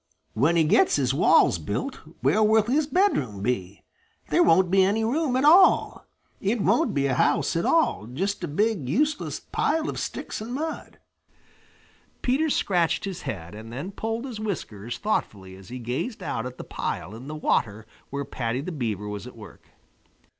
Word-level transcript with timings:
When 0.33 0.55
he 0.55 0.63
gets 0.63 0.95
his 0.95 1.13
walls 1.13 1.59
built, 1.59 1.97
where 2.21 2.41
will 2.41 2.63
his 2.63 2.87
bedroom 2.87 3.43
be? 3.43 3.83
There 4.29 4.41
won't 4.41 4.71
be 4.71 4.83
any 4.83 5.03
room 5.03 5.35
at 5.35 5.45
all. 5.45 6.07
It 6.39 6.59
won't 6.59 6.95
be 6.95 7.05
a 7.05 7.13
house 7.13 7.55
at 7.55 7.67
all 7.67 8.07
just 8.07 8.43
a 8.43 8.47
big 8.47 8.89
useless 8.89 9.39
pile 9.39 9.87
of 9.87 9.99
sticks 9.99 10.41
and 10.41 10.55
mud." 10.55 10.97
Peter 12.23 12.49
scratched 12.49 13.05
his 13.05 13.21
head 13.29 13.53
and 13.53 13.71
then 13.71 13.91
pulled 13.91 14.25
his 14.25 14.39
whiskers 14.39 14.97
thoughtfully 14.97 15.55
as 15.55 15.69
he 15.69 15.77
gazed 15.77 16.23
out 16.23 16.47
at 16.47 16.57
the 16.57 16.63
pile 16.63 17.13
in 17.13 17.27
the 17.27 17.35
water 17.35 17.85
where 18.09 18.25
Paddy 18.25 18.61
the 18.61 18.71
Beaver 18.71 19.07
was 19.07 19.27
at 19.27 19.37
work. 19.37 19.69